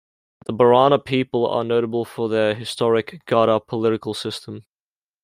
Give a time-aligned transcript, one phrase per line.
[0.47, 4.65] The Borana people are notable for their historic "Gadda" political system.